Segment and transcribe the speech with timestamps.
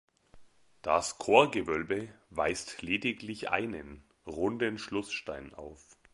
[0.81, 5.95] Das Chorgewölbe weist lediglich einen runden Schlussstein auf.